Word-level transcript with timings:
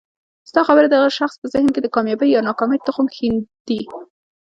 ستا 0.49 0.61
خبري 0.67 0.87
د 0.89 0.93
هغه 0.99 1.11
شخص 1.19 1.35
په 1.41 1.47
ذهن 1.53 1.67
کي 1.73 1.79
د 1.81 1.87
کامیابۍ 1.95 2.29
یا 2.31 2.41
ناکامۍ 2.49 2.77
تخم 2.87 3.05
ښیندي 3.15 3.79